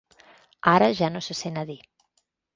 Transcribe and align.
Ara 0.71 0.87
ja 1.01 1.11
no 1.17 1.23
se 1.27 1.37
sent 1.43 1.61
a 1.65 1.67
dir. 1.71 1.79